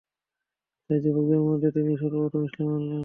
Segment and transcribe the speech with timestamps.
[0.85, 2.99] তাই যুবকদের মধ্যে তিনিই সর্ব প্রথম ঈমান আনলেন।